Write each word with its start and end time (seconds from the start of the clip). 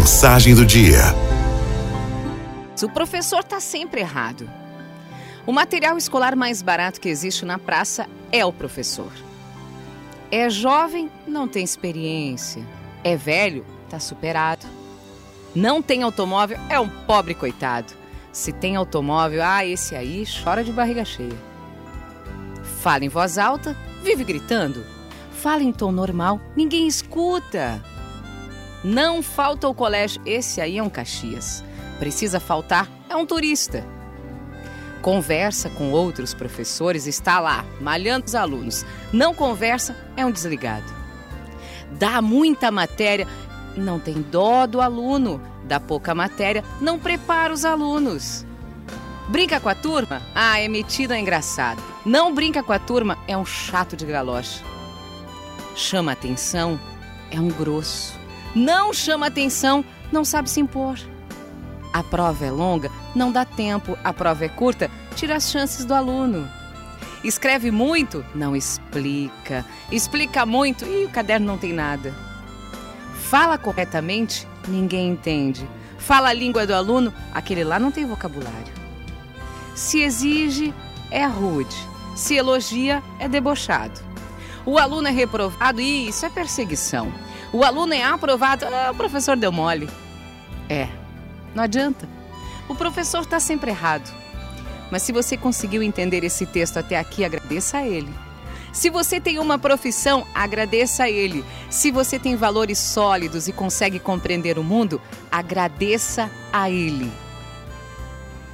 Mensagem 0.00 0.54
do 0.54 0.64
dia. 0.64 0.98
O 2.82 2.88
professor 2.88 3.40
está 3.40 3.60
sempre 3.60 4.00
errado. 4.00 4.50
O 5.46 5.52
material 5.52 5.98
escolar 5.98 6.34
mais 6.34 6.62
barato 6.62 6.98
que 6.98 7.08
existe 7.10 7.44
na 7.44 7.58
praça 7.58 8.06
é 8.32 8.42
o 8.42 8.50
professor. 8.50 9.12
É 10.30 10.48
jovem, 10.48 11.10
não 11.28 11.46
tem 11.46 11.62
experiência. 11.62 12.66
É 13.04 13.14
velho, 13.14 13.62
está 13.84 14.00
superado. 14.00 14.66
Não 15.54 15.82
tem 15.82 16.02
automóvel, 16.02 16.58
é 16.70 16.80
um 16.80 16.88
pobre 16.88 17.34
coitado. 17.34 17.92
Se 18.32 18.52
tem 18.52 18.76
automóvel, 18.76 19.44
ah, 19.44 19.66
esse 19.66 19.94
aí 19.94 20.24
chora 20.42 20.64
de 20.64 20.72
barriga 20.72 21.04
cheia. 21.04 21.38
Fala 22.80 23.04
em 23.04 23.10
voz 23.10 23.36
alta, 23.36 23.76
vive 24.02 24.24
gritando. 24.24 24.82
Fala 25.30 25.62
em 25.62 25.74
tom 25.74 25.92
normal, 25.92 26.40
ninguém 26.56 26.88
escuta. 26.88 27.82
Não 28.82 29.22
falta 29.22 29.68
o 29.68 29.74
colégio, 29.74 30.22
esse 30.24 30.60
aí 30.60 30.78
é 30.78 30.82
um 30.82 30.88
Caxias. 30.88 31.62
Precisa 31.98 32.40
faltar, 32.40 32.88
é 33.08 33.16
um 33.16 33.26
turista. 33.26 33.86
Conversa 35.02 35.68
com 35.70 35.92
outros 35.92 36.34
professores, 36.34 37.06
está 37.06 37.40
lá, 37.40 37.64
malhando 37.80 38.26
os 38.26 38.34
alunos. 38.34 38.84
Não 39.12 39.34
conversa, 39.34 39.96
é 40.16 40.24
um 40.24 40.30
desligado. 40.30 40.92
Dá 41.92 42.22
muita 42.22 42.70
matéria, 42.70 43.26
não 43.76 43.98
tem 43.98 44.22
dó 44.22 44.66
do 44.66 44.80
aluno. 44.80 45.40
Dá 45.64 45.78
pouca 45.78 46.14
matéria, 46.14 46.64
não 46.80 46.98
prepara 46.98 47.52
os 47.52 47.64
alunos. 47.64 48.44
Brinca 49.28 49.60
com 49.60 49.68
a 49.68 49.74
turma? 49.74 50.20
Ah, 50.34 50.58
é 50.58 50.66
metido, 50.68 51.12
é 51.12 51.20
engraçado. 51.20 51.82
Não 52.04 52.34
brinca 52.34 52.62
com 52.62 52.72
a 52.72 52.78
turma, 52.78 53.16
é 53.28 53.36
um 53.36 53.46
chato 53.46 53.96
de 53.96 54.04
galocha. 54.04 54.64
Chama 55.76 56.12
atenção, 56.12 56.78
é 57.30 57.38
um 57.38 57.48
grosso. 57.48 58.19
Não 58.54 58.92
chama 58.92 59.26
atenção, 59.26 59.84
não 60.10 60.24
sabe 60.24 60.50
se 60.50 60.60
impor. 60.60 60.98
A 61.92 62.02
prova 62.02 62.44
é 62.44 62.50
longa, 62.50 62.90
não 63.14 63.32
dá 63.32 63.44
tempo. 63.44 63.96
A 64.02 64.12
prova 64.12 64.44
é 64.44 64.48
curta, 64.48 64.90
tira 65.14 65.36
as 65.36 65.50
chances 65.50 65.84
do 65.84 65.94
aluno. 65.94 66.48
Escreve 67.22 67.70
muito, 67.70 68.24
não 68.34 68.56
explica. 68.56 69.64
Explica 69.90 70.46
muito 70.46 70.84
e 70.84 71.04
o 71.04 71.10
caderno 71.10 71.46
não 71.46 71.58
tem 71.58 71.72
nada. 71.72 72.14
Fala 73.14 73.58
corretamente, 73.58 74.48
ninguém 74.66 75.10
entende. 75.10 75.68
Fala 75.98 76.30
a 76.30 76.32
língua 76.32 76.66
do 76.66 76.74
aluno, 76.74 77.12
aquele 77.32 77.62
lá 77.62 77.78
não 77.78 77.90
tem 77.90 78.06
vocabulário. 78.06 78.72
Se 79.74 80.00
exige, 80.00 80.74
é 81.10 81.26
rude. 81.26 81.76
Se 82.16 82.34
elogia, 82.34 83.02
é 83.18 83.28
debochado. 83.28 84.00
O 84.64 84.78
aluno 84.78 85.08
é 85.08 85.10
reprovado 85.10 85.80
e 85.80 86.08
isso 86.08 86.26
é 86.26 86.30
perseguição. 86.30 87.12
O 87.52 87.64
aluno 87.64 87.92
é 87.92 88.02
aprovado, 88.02 88.64
ah, 88.66 88.90
o 88.92 88.94
professor 88.94 89.36
deu 89.36 89.50
mole. 89.50 89.88
É, 90.68 90.88
não 91.54 91.64
adianta. 91.64 92.08
O 92.68 92.74
professor 92.74 93.22
está 93.22 93.40
sempre 93.40 93.70
errado. 93.70 94.08
Mas 94.90 95.02
se 95.02 95.12
você 95.12 95.36
conseguiu 95.36 95.82
entender 95.82 96.24
esse 96.24 96.46
texto 96.46 96.76
até 96.76 96.98
aqui, 96.98 97.24
agradeça 97.24 97.78
a 97.78 97.86
ele. 97.86 98.12
Se 98.72 98.88
você 98.88 99.20
tem 99.20 99.38
uma 99.38 99.58
profissão, 99.58 100.24
agradeça 100.34 101.04
a 101.04 101.10
ele. 101.10 101.44
Se 101.68 101.90
você 101.90 102.18
tem 102.18 102.36
valores 102.36 102.78
sólidos 102.78 103.48
e 103.48 103.52
consegue 103.52 103.98
compreender 103.98 104.58
o 104.58 104.64
mundo, 104.64 105.00
agradeça 105.30 106.30
a 106.52 106.70
ele. 106.70 107.10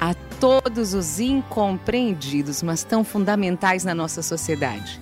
A 0.00 0.14
todos 0.40 0.94
os 0.94 1.20
incompreendidos, 1.20 2.62
mas 2.62 2.84
tão 2.84 3.04
fundamentais 3.04 3.84
na 3.84 3.94
nossa 3.94 4.22
sociedade. 4.22 5.00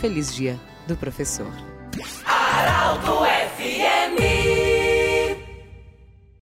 Feliz 0.00 0.34
dia 0.34 0.58
do 0.88 0.96
professor. 0.96 1.52
Arauto 2.56 3.24
é 3.24 3.43